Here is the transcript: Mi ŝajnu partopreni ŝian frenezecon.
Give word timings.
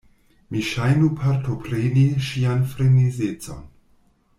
Mi 0.55 0.61
ŝajnu 0.69 1.09
partopreni 1.19 2.07
ŝian 2.31 2.67
frenezecon. 2.75 3.65